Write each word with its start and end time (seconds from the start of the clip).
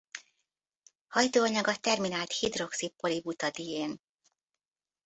Hajtóanyaga 1.07 1.75
terminált 1.75 2.31
hidroxi-polibutadién. 2.33 4.01